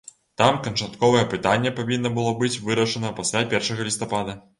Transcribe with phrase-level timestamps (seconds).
[0.41, 4.35] Там канчатковае пытанне павінна было быць вырашана пасля першага лістапада.